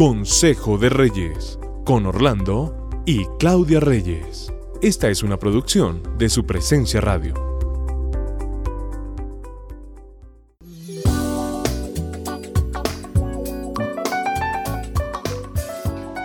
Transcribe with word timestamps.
Consejo 0.00 0.78
de 0.78 0.88
Reyes, 0.88 1.58
con 1.84 2.06
Orlando 2.06 2.88
y 3.04 3.26
Claudia 3.38 3.80
Reyes. 3.80 4.50
Esta 4.80 5.10
es 5.10 5.22
una 5.22 5.36
producción 5.36 6.16
de 6.16 6.30
su 6.30 6.46
presencia 6.46 7.02
radio. 7.02 7.34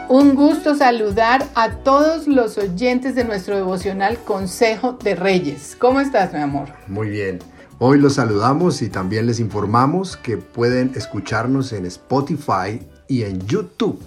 Un 0.07 0.35
gusto 0.35 0.75
saludar 0.75 1.45
a 1.53 1.71
todos 1.79 2.29
los 2.29 2.57
oyentes 2.57 3.13
de 3.13 3.25
nuestro 3.25 3.57
devocional 3.57 4.17
Consejo 4.19 4.93
de 4.93 5.15
Reyes. 5.15 5.75
¿Cómo 5.77 5.99
estás, 5.99 6.31
mi 6.31 6.39
amor? 6.39 6.69
Muy 6.87 7.09
bien. 7.09 7.39
Hoy 7.77 7.99
los 7.99 8.13
saludamos 8.13 8.81
y 8.81 8.87
también 8.87 9.27
les 9.27 9.41
informamos 9.41 10.15
que 10.15 10.37
pueden 10.37 10.93
escucharnos 10.95 11.73
en 11.73 11.85
Spotify 11.85 12.79
y 13.09 13.23
en 13.23 13.45
YouTube. 13.47 14.01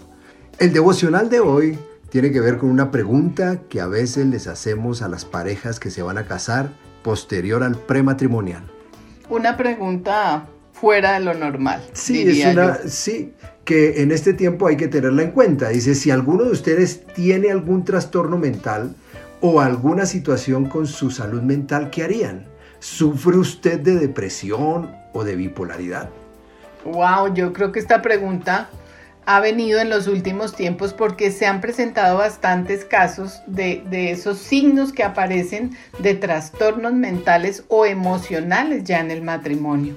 El 0.58 0.72
devocional 0.72 1.28
de 1.28 1.40
hoy 1.40 1.78
tiene 2.08 2.32
que 2.32 2.40
ver 2.40 2.56
con 2.56 2.70
una 2.70 2.90
pregunta 2.90 3.60
que 3.68 3.82
a 3.82 3.86
veces 3.86 4.24
les 4.24 4.46
hacemos 4.46 5.02
a 5.02 5.08
las 5.08 5.26
parejas 5.26 5.78
que 5.80 5.90
se 5.90 6.00
van 6.02 6.16
a 6.16 6.24
casar 6.24 6.70
posterior 7.02 7.62
al 7.62 7.76
prematrimonial. 7.76 8.62
Una 9.28 9.58
pregunta 9.58 10.46
fuera 10.72 11.12
de 11.12 11.20
lo 11.20 11.34
normal. 11.34 11.84
Sí, 11.92 12.22
es 12.22 12.46
una, 12.46 12.76
sí, 12.86 13.34
que 13.66 14.00
en 14.00 14.12
este 14.12 14.32
tiempo 14.32 14.66
hay 14.66 14.78
que 14.78 14.88
tenerla 14.88 15.24
en 15.24 15.32
cuenta. 15.32 15.68
Dice, 15.68 15.94
si 15.94 16.10
alguno 16.10 16.44
de 16.44 16.52
ustedes 16.52 17.04
tiene 17.08 17.50
algún 17.50 17.84
trastorno 17.84 18.38
mental 18.38 18.94
o 19.42 19.60
alguna 19.60 20.06
situación 20.06 20.70
con 20.70 20.86
su 20.86 21.10
salud 21.10 21.42
mental, 21.42 21.90
¿qué 21.90 22.04
harían? 22.04 22.46
¿Sufre 22.80 23.36
usted 23.36 23.80
de 23.80 23.96
depresión 23.96 24.94
o 25.12 25.24
de 25.24 25.36
bipolaridad? 25.36 26.10
Wow, 26.84 27.34
yo 27.34 27.52
creo 27.52 27.72
que 27.72 27.80
esta 27.80 28.02
pregunta 28.02 28.68
ha 29.28 29.40
venido 29.40 29.78
en 29.78 29.90
los 29.90 30.06
últimos 30.06 30.54
tiempos 30.54 30.94
porque 30.94 31.30
se 31.30 31.44
han 31.44 31.60
presentado 31.60 32.16
bastantes 32.16 32.86
casos 32.86 33.42
de, 33.46 33.82
esos 34.10 34.38
signos 34.38 34.90
que 34.90 35.02
aparecen 35.02 35.76
de 35.98 36.14
trastornos 36.14 36.94
mentales 36.94 37.62
o 37.68 37.84
emocionales 37.84 38.84
ya 38.84 39.00
en 39.00 39.10
el 39.10 39.20
matrimonio. 39.20 39.96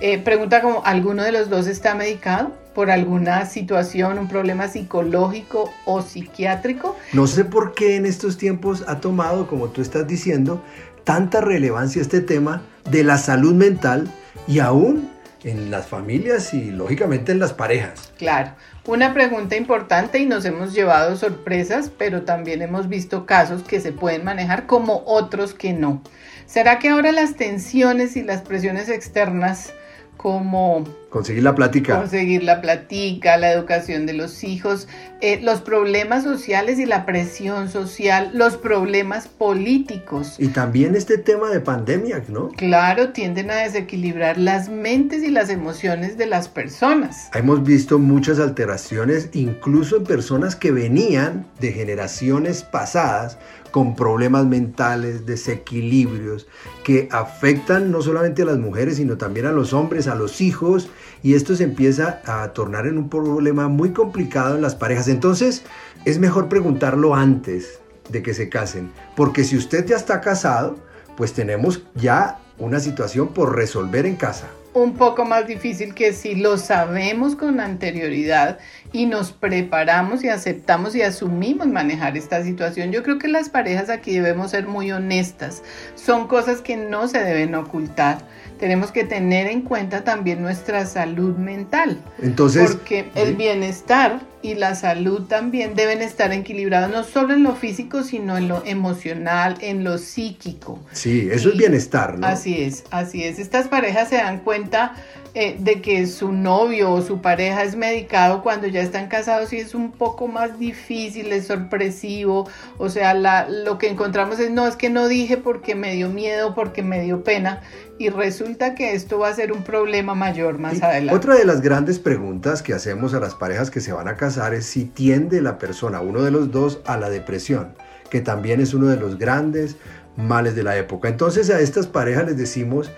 Eh, 0.00 0.16
pregunta 0.18 0.62
como, 0.62 0.82
¿alguno 0.86 1.22
de 1.22 1.32
los 1.32 1.50
dos 1.50 1.66
está 1.66 1.94
medicado 1.94 2.56
por 2.74 2.90
alguna 2.90 3.44
situación, 3.44 4.18
un 4.18 4.28
problema 4.28 4.66
psicológico 4.68 5.70
o 5.84 6.00
psiquiátrico? 6.00 6.96
No 7.12 7.26
sé 7.26 7.44
por 7.44 7.74
qué 7.74 7.96
en 7.96 8.06
estos 8.06 8.38
tiempos 8.38 8.82
ha 8.86 8.98
tomado, 9.00 9.46
como 9.46 9.68
tú 9.68 9.82
estás 9.82 10.06
diciendo, 10.06 10.64
tanta 11.10 11.40
relevancia 11.40 12.00
este 12.00 12.20
tema 12.20 12.62
de 12.88 13.02
la 13.02 13.18
salud 13.18 13.52
mental 13.52 14.08
y 14.46 14.60
aún 14.60 15.10
en 15.42 15.68
las 15.68 15.88
familias 15.88 16.54
y 16.54 16.70
lógicamente 16.70 17.32
en 17.32 17.40
las 17.40 17.52
parejas. 17.52 18.12
Claro, 18.16 18.52
una 18.86 19.12
pregunta 19.12 19.56
importante 19.56 20.20
y 20.20 20.26
nos 20.26 20.44
hemos 20.44 20.72
llevado 20.72 21.16
sorpresas, 21.16 21.90
pero 21.90 22.22
también 22.22 22.62
hemos 22.62 22.88
visto 22.88 23.26
casos 23.26 23.64
que 23.64 23.80
se 23.80 23.90
pueden 23.90 24.22
manejar 24.22 24.68
como 24.68 25.02
otros 25.04 25.52
que 25.52 25.72
no. 25.72 26.00
¿Será 26.46 26.78
que 26.78 26.90
ahora 26.90 27.10
las 27.10 27.34
tensiones 27.34 28.16
y 28.16 28.22
las 28.22 28.42
presiones 28.42 28.88
externas 28.88 29.72
como 30.16 30.84
conseguir 31.10 31.42
la 31.42 31.54
plática. 31.54 31.98
Conseguir 31.98 32.44
la 32.44 32.60
plática, 32.60 33.36
la 33.36 33.52
educación 33.52 34.06
de 34.06 34.14
los 34.14 34.44
hijos, 34.44 34.88
eh, 35.20 35.40
los 35.42 35.60
problemas 35.60 36.24
sociales 36.24 36.78
y 36.78 36.86
la 36.86 37.04
presión 37.04 37.68
social, 37.68 38.30
los 38.32 38.56
problemas 38.56 39.28
políticos. 39.28 40.36
Y 40.38 40.48
también 40.48 40.94
este 40.94 41.18
tema 41.18 41.50
de 41.50 41.60
pandemia, 41.60 42.22
¿no? 42.28 42.48
Claro, 42.50 43.10
tienden 43.10 43.50
a 43.50 43.56
desequilibrar 43.56 44.38
las 44.38 44.68
mentes 44.68 45.22
y 45.22 45.30
las 45.30 45.50
emociones 45.50 46.16
de 46.16 46.26
las 46.26 46.48
personas. 46.48 47.28
Hemos 47.34 47.64
visto 47.64 47.98
muchas 47.98 48.38
alteraciones, 48.38 49.30
incluso 49.32 49.96
en 49.96 50.04
personas 50.04 50.56
que 50.56 50.70
venían 50.70 51.46
de 51.58 51.72
generaciones 51.72 52.62
pasadas 52.62 53.36
con 53.70 53.94
problemas 53.94 54.46
mentales, 54.46 55.26
desequilibrios, 55.26 56.48
que 56.84 57.08
afectan 57.12 57.90
no 57.90 58.02
solamente 58.02 58.42
a 58.42 58.46
las 58.46 58.58
mujeres, 58.58 58.96
sino 58.96 59.16
también 59.16 59.46
a 59.46 59.52
los 59.52 59.72
hombres, 59.72 60.08
a 60.08 60.14
los 60.14 60.40
hijos, 60.40 60.90
y 61.22 61.34
esto 61.34 61.54
se 61.56 61.64
empieza 61.64 62.20
a 62.24 62.52
tornar 62.52 62.86
en 62.86 62.98
un 62.98 63.08
problema 63.08 63.68
muy 63.68 63.90
complicado 63.90 64.56
en 64.56 64.62
las 64.62 64.74
parejas. 64.74 65.08
Entonces, 65.08 65.62
es 66.04 66.18
mejor 66.18 66.48
preguntarlo 66.48 67.14
antes 67.14 67.80
de 68.08 68.22
que 68.22 68.34
se 68.34 68.48
casen, 68.48 68.90
porque 69.16 69.44
si 69.44 69.56
usted 69.56 69.86
ya 69.86 69.96
está 69.96 70.20
casado, 70.20 70.76
pues 71.16 71.32
tenemos 71.32 71.82
ya 71.94 72.40
una 72.58 72.80
situación 72.80 73.28
por 73.28 73.54
resolver 73.54 74.06
en 74.06 74.16
casa 74.16 74.48
un 74.72 74.94
poco 74.94 75.24
más 75.24 75.46
difícil 75.46 75.94
que 75.94 76.12
si 76.12 76.36
lo 76.36 76.56
sabemos 76.56 77.34
con 77.34 77.60
anterioridad 77.60 78.58
y 78.92 79.06
nos 79.06 79.32
preparamos 79.32 80.24
y 80.24 80.28
aceptamos 80.28 80.94
y 80.94 81.02
asumimos 81.02 81.66
manejar 81.68 82.16
esta 82.16 82.42
situación. 82.42 82.90
Yo 82.92 83.02
creo 83.02 83.18
que 83.18 83.28
las 83.28 83.48
parejas 83.48 83.88
aquí 83.88 84.12
debemos 84.12 84.50
ser 84.50 84.66
muy 84.66 84.90
honestas. 84.90 85.62
Son 85.94 86.26
cosas 86.26 86.60
que 86.60 86.76
no 86.76 87.06
se 87.06 87.22
deben 87.22 87.54
ocultar. 87.54 88.18
Tenemos 88.58 88.92
que 88.92 89.04
tener 89.04 89.46
en 89.46 89.62
cuenta 89.62 90.04
también 90.04 90.42
nuestra 90.42 90.84
salud 90.84 91.36
mental. 91.36 91.98
Entonces, 92.20 92.72
porque 92.72 93.08
el 93.14 93.34
bienestar 93.34 94.20
y 94.42 94.54
la 94.54 94.74
salud 94.74 95.22
también 95.22 95.74
deben 95.74 96.02
estar 96.02 96.32
equilibrados 96.32 96.90
no 96.90 97.04
solo 97.04 97.32
en 97.34 97.42
lo 97.42 97.54
físico, 97.54 98.02
sino 98.02 98.36
en 98.36 98.48
lo 98.48 98.62
emocional, 98.66 99.56
en 99.60 99.84
lo 99.84 99.96
psíquico. 99.98 100.78
Sí, 100.92 101.28
eso 101.30 101.50
es 101.50 101.56
bienestar, 101.56 102.18
¿no? 102.18 102.26
Así 102.26 102.60
es, 102.60 102.84
así 102.90 103.24
es. 103.24 103.38
Estas 103.38 103.68
parejas 103.68 104.08
se 104.08 104.16
dan 104.16 104.40
cuenta 104.40 104.94
eh, 105.34 105.56
de 105.60 105.80
que 105.80 106.06
su 106.08 106.32
novio 106.32 106.90
o 106.92 107.02
su 107.02 107.20
pareja 107.20 107.62
es 107.62 107.76
medicado 107.76 108.42
cuando 108.42 108.66
ya 108.66 108.82
están 108.82 109.06
casados 109.06 109.52
y 109.52 109.58
es 109.58 109.76
un 109.76 109.92
poco 109.92 110.26
más 110.26 110.58
difícil, 110.58 111.32
es 111.32 111.46
sorpresivo, 111.46 112.48
o 112.78 112.88
sea, 112.88 113.14
la, 113.14 113.48
lo 113.48 113.78
que 113.78 113.88
encontramos 113.88 114.40
es, 114.40 114.50
no, 114.50 114.66
es 114.66 114.74
que 114.74 114.90
no 114.90 115.06
dije 115.06 115.36
porque 115.36 115.76
me 115.76 115.94
dio 115.94 116.08
miedo, 116.08 116.54
porque 116.54 116.82
me 116.82 117.00
dio 117.02 117.22
pena, 117.22 117.60
y 117.96 118.08
resulta 118.08 118.74
que 118.74 118.94
esto 118.94 119.20
va 119.20 119.28
a 119.28 119.34
ser 119.34 119.52
un 119.52 119.62
problema 119.62 120.14
mayor 120.14 120.58
más 120.58 120.82
adelante. 120.82 121.14
Otra 121.14 121.36
de 121.36 121.44
las 121.44 121.60
grandes 121.60 122.00
preguntas 122.00 122.62
que 122.62 122.74
hacemos 122.74 123.14
a 123.14 123.20
las 123.20 123.34
parejas 123.36 123.70
que 123.70 123.80
se 123.80 123.92
van 123.92 124.08
a 124.08 124.16
casar 124.16 124.52
es 124.52 124.66
si 124.66 124.84
tiende 124.84 125.40
la 125.42 125.58
persona, 125.58 126.00
uno 126.00 126.22
de 126.22 126.32
los 126.32 126.50
dos, 126.50 126.80
a 126.86 126.96
la 126.96 127.08
depresión, 127.08 127.74
que 128.10 128.20
también 128.20 128.60
es 128.60 128.74
uno 128.74 128.88
de 128.88 128.96
los 128.96 129.16
grandes 129.16 129.76
males 130.16 130.56
de 130.56 130.64
la 130.64 130.76
época. 130.76 131.08
Entonces 131.08 131.50
a 131.50 131.60
estas 131.60 131.86
parejas 131.86 132.26
les 132.26 132.36
decimos 132.36 132.90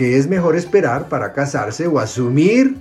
que 0.00 0.16
es 0.16 0.28
mejor 0.28 0.56
esperar 0.56 1.10
para 1.10 1.34
casarse 1.34 1.86
o 1.86 1.98
asumir 1.98 2.78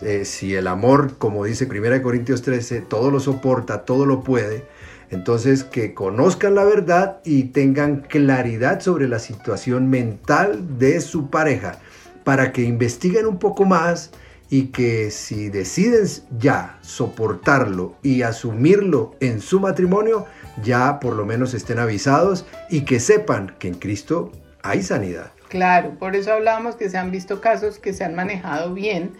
eh, 0.00 0.24
si 0.24 0.56
el 0.56 0.66
amor, 0.66 1.16
como 1.16 1.44
dice 1.44 1.68
1 1.70 2.02
Corintios 2.02 2.42
13, 2.42 2.80
todo 2.80 3.12
lo 3.12 3.20
soporta, 3.20 3.84
todo 3.84 4.04
lo 4.04 4.24
puede, 4.24 4.64
entonces, 5.10 5.62
que 5.62 5.94
conozcan 5.94 6.56
la 6.56 6.64
verdad 6.64 7.18
y 7.24 7.44
tengan 7.44 8.00
claridad 8.00 8.80
sobre 8.80 9.06
la 9.06 9.20
situación 9.20 9.90
mental 9.90 10.76
de 10.80 11.00
su 11.00 11.30
pareja 11.30 11.78
para 12.24 12.50
que 12.50 12.62
investiguen 12.62 13.26
un 13.26 13.38
poco 13.38 13.64
más 13.64 14.10
y 14.50 14.72
que 14.72 15.12
si 15.12 15.50
deciden 15.50 16.08
ya 16.36 16.80
soportarlo 16.80 17.94
y 18.02 18.22
asumirlo 18.22 19.14
en 19.20 19.40
su 19.40 19.60
matrimonio, 19.60 20.26
ya 20.64 20.98
por 20.98 21.14
lo 21.14 21.24
menos 21.24 21.54
estén 21.54 21.78
avisados 21.78 22.44
y 22.68 22.80
que 22.80 22.98
sepan 22.98 23.54
que 23.60 23.68
en 23.68 23.74
Cristo 23.74 24.32
hay 24.68 24.82
sanidad. 24.82 25.32
Claro, 25.48 25.98
por 25.98 26.16
eso 26.16 26.32
hablábamos 26.32 26.76
que 26.76 26.90
se 26.90 26.98
han 26.98 27.10
visto 27.10 27.40
casos 27.40 27.78
que 27.78 27.92
se 27.92 28.04
han 28.04 28.14
manejado 28.14 28.74
bien, 28.74 29.12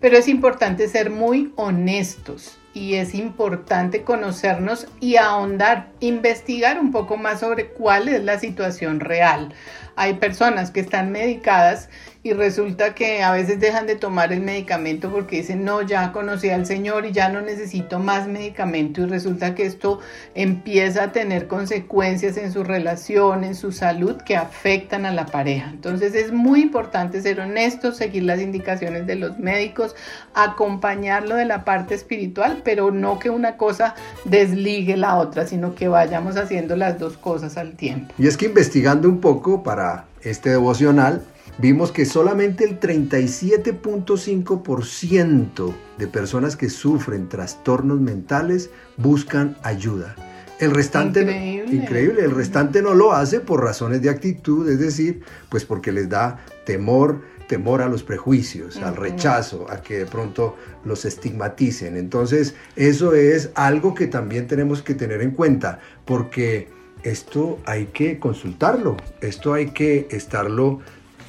pero 0.00 0.16
es 0.16 0.28
importante 0.28 0.88
ser 0.88 1.10
muy 1.10 1.52
honestos 1.56 2.58
y 2.72 2.94
es 2.94 3.14
importante 3.14 4.02
conocernos 4.02 4.86
y 5.00 5.16
ahondar, 5.16 5.90
investigar 6.00 6.78
un 6.78 6.92
poco 6.92 7.16
más 7.16 7.40
sobre 7.40 7.68
cuál 7.68 8.08
es 8.08 8.22
la 8.22 8.38
situación 8.38 9.00
real. 9.00 9.52
Hay 9.96 10.14
personas 10.14 10.70
que 10.70 10.80
están 10.80 11.10
medicadas 11.10 11.88
y 12.22 12.34
resulta 12.34 12.94
que 12.94 13.22
a 13.22 13.32
veces 13.32 13.60
dejan 13.60 13.86
de 13.86 13.96
tomar 13.96 14.30
el 14.32 14.40
medicamento 14.40 15.10
porque 15.10 15.38
dicen, 15.38 15.64
no, 15.64 15.80
ya 15.80 16.12
conocí 16.12 16.50
al 16.50 16.66
Señor 16.66 17.06
y 17.06 17.12
ya 17.12 17.30
no 17.30 17.40
necesito 17.40 17.98
más 17.98 18.28
medicamento 18.28 19.00
y 19.00 19.06
resulta 19.06 19.54
que 19.54 19.64
esto 19.64 20.00
empieza 20.34 21.04
a 21.04 21.12
tener 21.12 21.46
consecuencias 21.46 22.36
en 22.36 22.52
su 22.52 22.62
relación, 22.62 23.42
en 23.42 23.54
su 23.54 23.72
salud 23.72 24.16
que 24.18 24.36
afectan 24.36 25.06
a 25.06 25.14
la 25.14 25.24
pareja. 25.24 25.70
Entonces 25.70 26.14
es 26.14 26.30
muy 26.30 26.60
importante 26.60 27.22
ser 27.22 27.40
honestos, 27.40 27.96
seguir 27.96 28.24
las 28.24 28.40
indicaciones 28.40 29.06
de 29.06 29.16
los 29.16 29.38
médicos, 29.38 29.96
acompañarlo 30.34 31.36
de 31.36 31.46
la 31.46 31.64
parte 31.64 31.94
espiritual, 31.94 32.60
pero 32.62 32.90
no 32.90 33.18
que 33.18 33.30
una 33.30 33.56
cosa 33.56 33.94
desligue 34.26 34.98
la 34.98 35.16
otra, 35.16 35.46
sino 35.46 35.74
que 35.74 35.88
vayamos 35.88 36.36
haciendo 36.36 36.76
las 36.76 36.98
dos 36.98 37.16
cosas 37.16 37.56
al 37.56 37.72
tiempo. 37.72 38.12
Y 38.18 38.26
es 38.26 38.36
que 38.36 38.44
investigando 38.44 39.08
un 39.08 39.22
poco 39.22 39.62
para 39.62 40.04
este 40.22 40.50
devocional, 40.50 41.22
vimos 41.58 41.92
que 41.92 42.04
solamente 42.04 42.64
el 42.64 42.80
37.5% 42.80 45.74
de 45.98 46.06
personas 46.06 46.56
que 46.56 46.70
sufren 46.70 47.28
trastornos 47.28 48.00
mentales 48.00 48.70
buscan 48.96 49.56
ayuda. 49.62 50.16
El 50.60 50.72
restante, 50.72 51.22
increíble. 51.22 51.74
increíble. 51.74 52.24
el 52.24 52.32
restante 52.32 52.82
no 52.82 52.92
lo 52.92 53.12
hace 53.12 53.40
por 53.40 53.64
razones 53.64 54.02
de 54.02 54.10
actitud, 54.10 54.68
es 54.68 54.78
decir, 54.78 55.22
pues 55.48 55.64
porque 55.64 55.90
les 55.90 56.10
da 56.10 56.38
temor, 56.66 57.22
temor 57.48 57.80
a 57.80 57.88
los 57.88 58.02
prejuicios, 58.02 58.76
al 58.76 58.94
rechazo, 58.94 59.66
a 59.70 59.80
que 59.80 60.00
de 60.00 60.06
pronto 60.06 60.56
los 60.84 61.06
estigmaticen. 61.06 61.96
Entonces, 61.96 62.54
eso 62.76 63.14
es 63.14 63.50
algo 63.54 63.94
que 63.94 64.06
también 64.06 64.46
tenemos 64.46 64.82
que 64.82 64.94
tener 64.94 65.22
en 65.22 65.30
cuenta, 65.30 65.80
porque 66.04 66.68
esto 67.04 67.58
hay 67.64 67.86
que 67.86 68.18
consultarlo, 68.18 68.98
esto 69.22 69.54
hay 69.54 69.70
que 69.70 70.08
estarlo 70.10 70.80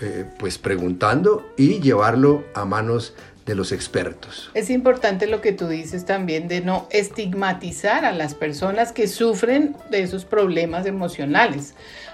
eh, 0.01 0.25
pues 0.37 0.57
preguntando 0.57 1.53
y 1.57 1.79
llevarlo 1.79 2.43
a 2.53 2.65
manos 2.65 3.13
de 3.45 3.55
los 3.55 3.71
expertos. 3.71 4.51
Es 4.53 4.69
importante 4.69 5.27
lo 5.27 5.41
que 5.41 5.51
tú 5.51 5.67
dices 5.67 6.05
también 6.05 6.47
de 6.47 6.61
no 6.61 6.87
estigmatizar 6.91 8.05
a 8.05 8.11
las 8.11 8.35
personas 8.35 8.91
que 8.91 9.07
sufren 9.07 9.75
de 9.89 10.03
esos 10.03 10.25
problemas 10.25 10.85
emocionales. 10.85 11.73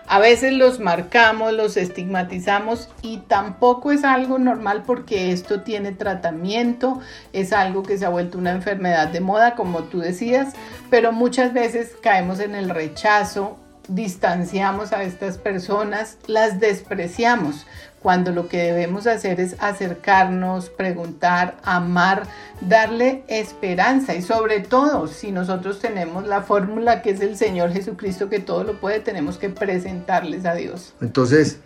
A 0.10 0.20
veces 0.20 0.54
los 0.54 0.80
marcamos, 0.80 1.52
los 1.52 1.76
estigmatizamos 1.76 2.88
y 3.02 3.18
tampoco 3.28 3.92
es 3.92 4.06
algo 4.06 4.40
normal 4.40 4.84
porque 4.86 5.34
esto 5.34 5.62
tiene 5.62 5.92
tratamiento, 5.92 7.02
es 7.34 7.52
algo 7.52 7.84
que 7.84 7.98
se 7.98 8.06
ha 8.06 8.10
vuelto 8.10 8.38
una 8.38 8.52
enfermedad 8.52 9.10
de 9.10 9.20
moda, 9.20 9.56
como 9.56 9.84
tú 9.84 10.00
decías, 10.00 10.54
pero 10.90 11.12
muchas 11.12 11.54
veces 11.54 11.94
caemos 12.02 12.40
en 12.40 12.56
el 12.56 12.70
rechazo, 12.70 13.58
distanciamos 13.88 14.94
a 14.94 15.04
estas 15.04 15.38
personas, 15.38 16.18
las 16.28 16.60
despreciamos, 16.60 17.66
cuando 18.02 18.32
lo 18.32 18.48
que 18.48 18.58
debemos 18.58 19.08
hacer 19.08 19.40
es 19.40 19.56
acercarnos, 19.60 20.70
preguntar, 20.70 21.58
amar, 21.64 22.24
darle 22.62 23.24
esperanza 23.28 24.16
y 24.16 24.22
sobre 24.22 24.60
todo 24.62 25.08
si 25.08 25.32
nosotros 25.32 25.80
tenemos 25.80 26.26
la 26.28 26.42
fórmula 26.42 27.02
que 27.02 27.10
es 27.10 27.22
el 27.22 27.36
Señor 27.36 27.74
Jesucristo 27.74 28.30
que 28.30 28.40
todo 28.40 28.64
lo 28.64 28.80
puede, 28.80 29.00
tenemos 29.00 29.38
que 29.38 29.50
presentarles 29.50 30.46
a 30.46 30.54
Dios. 30.54 30.94
Entonces, 31.02 31.60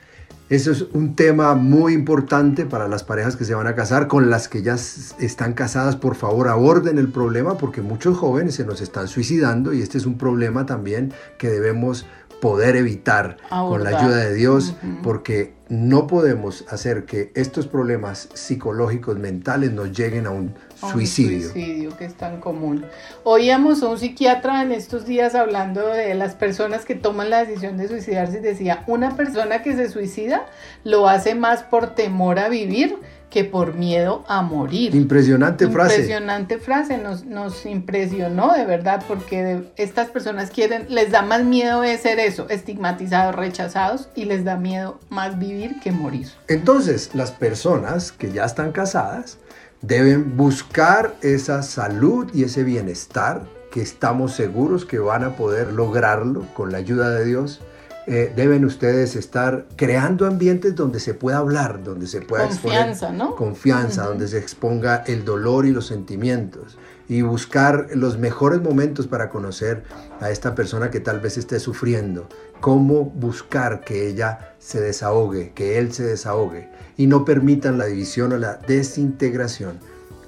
eso 0.52 0.72
es 0.72 0.82
un 0.92 1.16
tema 1.16 1.56
muy 1.56 1.94
importante 1.94 2.66
para 2.66 2.90
las 2.90 3.06
parejas 3.06 3.38
que 3.38 3.46
se 3.46 3.56
van 3.56 3.68
a 3.68 3.74
casar, 3.74 4.10
con 4.10 4.30
las 4.30 4.50
que 4.50 4.62
ya 4.62 4.74
están 4.74 5.54
casadas, 5.54 5.96
por 5.96 6.16
favor 6.16 6.50
aborden 6.50 6.98
el 6.98 7.10
problema 7.10 7.58
porque 7.58 7.82
muchos 7.82 8.18
jóvenes 8.18 8.56
se 8.56 8.66
nos 8.66 8.82
están 8.82 9.08
suicidando 9.08 9.72
y 9.74 9.82
este 9.82 9.98
es 9.98 10.06
un 10.06 10.18
problema 10.18 10.66
también 10.66 11.14
que 11.38 11.48
debemos 11.48 12.06
poder 12.42 12.76
evitar 12.76 13.38
con 13.50 13.86
la 13.86 13.98
ayuda 13.98 14.18
de 14.18 14.34
Dios, 14.34 14.76
porque 15.02 15.54
no 15.70 16.08
podemos 16.08 16.66
hacer 16.68 17.06
que 17.06 17.32
estos 17.34 17.66
problemas 17.68 18.28
psicológicos, 18.34 19.18
mentales, 19.18 19.72
nos 19.72 19.98
lleguen 19.98 20.28
a 20.28 20.32
un 20.32 20.54
suicidio. 20.76 21.48
Un 21.48 21.54
suicidio 21.54 21.98
que 21.98 22.04
es 22.04 22.16
tan 22.16 22.42
común. 22.42 22.86
Oíamos 23.24 23.82
a 23.82 23.88
un 23.88 23.98
psiquiatra 23.98 24.64
en 24.64 24.74
estos 24.74 25.06
días 25.06 25.34
hablando 25.34 25.88
de 25.88 26.14
las 26.16 26.36
personas 26.36 26.84
que 26.84 26.96
toman 26.96 27.30
la 27.30 27.46
decisión 27.46 27.78
de 27.78 27.88
suicidarse 27.88 28.40
y 28.40 28.42
decía, 28.42 28.84
una 28.88 29.16
persona 29.16 29.64
que 29.64 29.74
se 29.74 29.90
suicida 29.90 30.46
lo 30.84 31.08
hace 31.08 31.36
más 31.36 31.64
por 31.64 31.96
temor 31.96 32.40
a 32.40 32.50
vivir 32.50 32.98
que 33.32 33.46
por 33.46 33.74
miedo 33.74 34.24
a 34.28 34.42
morir. 34.42 34.94
Impresionante 34.94 35.68
frase. 35.70 35.96
Impresionante 35.96 36.58
frase, 36.60 36.98
nos, 36.98 37.24
nos 37.24 37.66
impresionó 37.66 38.54
de 38.54 38.66
verdad, 38.66 39.04
porque 39.08 39.72
estas 39.78 40.10
personas 40.10 40.52
quieren, 40.52 40.86
les 40.90 41.12
da 41.12 41.22
más 41.22 41.44
miedo 41.44 41.82
de 41.82 41.98
ser 41.98 42.20
eso, 42.20 42.48
estigmatizados, 42.50 43.34
rechazados, 43.34 44.10
y 44.16 44.26
les 44.26 44.44
da 44.44 44.58
miedo 44.58 45.00
más 45.10 45.40
vivir 45.40 45.80
que 45.80 45.92
morir. 45.92 46.28
Entonces, 46.50 47.12
las 47.14 47.32
personas 47.32 48.12
que 48.12 48.32
ya 48.32 48.44
están 48.44 48.74
casadas 48.74 49.38
deben 49.82 50.36
buscar 50.36 51.16
esa 51.22 51.64
salud 51.64 52.30
y 52.34 52.44
ese 52.44 52.64
bienestar 52.64 53.44
que 53.72 53.82
estamos 53.82 54.34
seguros 54.34 54.86
que 54.86 55.00
van 55.00 55.24
a 55.24 55.38
poder 55.38 55.72
lograrlo 55.72 56.46
con 56.54 56.74
la 56.74 56.80
ayuda 56.80 57.10
de 57.10 57.26
Dios 57.26 57.62
eh, 58.08 58.34
deben 58.36 58.66
ustedes 58.66 59.16
estar 59.16 59.68
creando 59.76 60.26
ambientes 60.26 60.76
donde 60.76 61.00
se 61.00 61.14
pueda 61.14 61.38
hablar, 61.38 61.84
donde 61.84 62.08
se 62.08 62.22
pueda 62.22 62.48
confianza, 62.48 63.12
¿no? 63.12 63.36
confianza, 63.36 64.06
donde 64.06 64.28
se 64.28 64.40
exponga 64.40 65.04
el 65.06 65.24
dolor 65.24 65.66
y 65.68 65.72
los 65.72 65.88
sentimientos 65.88 66.78
y 67.08 67.22
buscar 67.22 67.90
los 67.94 68.18
mejores 68.18 68.62
momentos 68.62 69.06
para 69.06 69.30
conocer 69.30 69.84
a 70.20 70.32
esta 70.32 70.56
persona 70.56 70.90
que 70.90 71.00
tal 71.00 71.20
vez 71.20 71.38
esté 71.38 71.60
sufriendo, 71.60 72.28
cómo 72.60 73.04
buscar 73.04 73.82
que 73.82 74.08
ella 74.08 74.56
se 74.60 74.80
desahogue, 74.80 75.52
que 75.54 75.78
él 75.78 75.94
se 75.94 76.04
desahogue 76.04 76.70
y 76.98 77.08
no 77.08 77.26
permitan 77.26 77.78
la 77.78 77.86
división 77.86 78.32
o 78.34 78.38
la 78.38 78.56
desintegración 78.56 79.80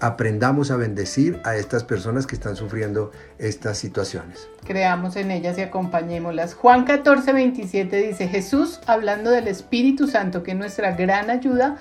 aprendamos 0.03 0.69
a 0.69 0.75
bendecir 0.75 1.39
a 1.45 1.55
estas 1.55 1.85
personas 1.85 2.27
que 2.27 2.35
están 2.35 2.57
sufriendo 2.57 3.11
estas 3.38 3.77
situaciones. 3.77 4.50
Creamos 4.65 5.15
en 5.15 5.31
ellas 5.31 5.57
y 5.57 5.61
acompañémoslas. 5.61 6.55
Juan 6.55 6.83
14, 6.83 7.31
27 7.31 7.95
dice, 7.95 8.27
Jesús, 8.27 8.81
hablando 8.85 9.31
del 9.31 9.47
Espíritu 9.47 10.07
Santo, 10.07 10.44
que 10.44 10.51
es 10.51 10.57
nuestra 10.57 10.91
gran 10.91 11.29
ayuda 11.29 11.77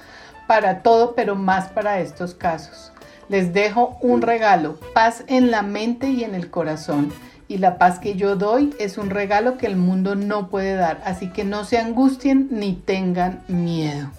para 0.46 0.82
todo, 0.82 1.16
pero 1.16 1.34
más 1.34 1.69
para 1.70 1.98
estos 1.98 2.34
casos. 2.34 2.92
Les 3.28 3.52
dejo 3.52 3.98
un 4.00 4.22
regalo, 4.22 4.78
paz 4.94 5.25
en 5.26 5.50
la 5.50 5.62
mente 5.62 6.08
y 6.10 6.22
en 6.22 6.36
el 6.36 6.48
corazón. 6.48 7.12
Y 7.48 7.58
la 7.58 7.76
paz 7.76 7.98
que 7.98 8.14
yo 8.14 8.36
doy 8.36 8.72
es 8.78 8.98
un 8.98 9.10
regalo 9.10 9.58
que 9.58 9.66
el 9.66 9.75
mundo 9.75 10.14
no 10.14 10.48
puede 10.48 10.75
dar. 10.75 11.02
Así 11.04 11.30
que 11.30 11.42
no 11.42 11.64
se 11.64 11.78
angustien 11.78 12.46
ni 12.52 12.75
tengan 12.75 13.42
miedo. 13.48 14.10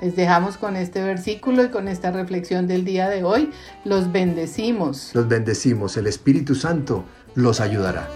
Les 0.00 0.14
dejamos 0.14 0.56
con 0.56 0.76
este 0.76 1.02
versículo 1.02 1.64
y 1.64 1.68
con 1.70 1.88
esta 1.88 2.10
reflexión 2.10 2.66
del 2.66 2.84
día 2.84 3.08
de 3.08 3.24
hoy. 3.24 3.50
Los 3.84 4.12
bendecimos. 4.12 5.10
Los 5.14 5.26
bendecimos. 5.28 5.96
El 5.96 6.06
Espíritu 6.06 6.54
Santo 6.54 7.04
los 7.34 7.60
ayudará. 7.60 8.08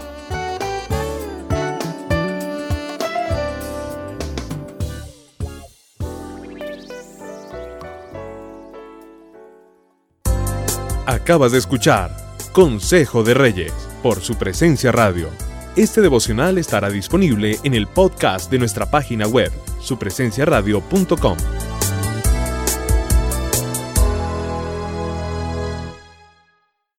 Acabas 11.05 11.51
de 11.51 11.57
escuchar 11.57 12.15
Consejo 12.51 13.23
de 13.23 13.33
Reyes 13.33 13.73
por 14.01 14.21
su 14.21 14.35
presencia 14.35 14.91
radio. 14.91 15.29
Este 15.75 16.01
devocional 16.01 16.57
estará 16.57 16.89
disponible 16.89 17.57
en 17.63 17.73
el 17.73 17.87
podcast 17.87 18.51
de 18.51 18.59
nuestra 18.59 18.89
página 18.89 19.27
web, 19.27 19.51
supresenciaradio.com. 19.79 21.37